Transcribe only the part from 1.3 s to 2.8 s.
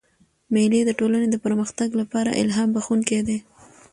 د پرمختګ له پاره الهام